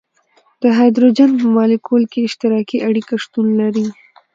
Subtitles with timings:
[0.61, 3.87] د هایدروجن په مالیکول کې اشتراکي اړیکه شتون لري.